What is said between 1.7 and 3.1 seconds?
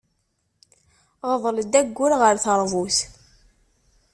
agur ɣer terbut.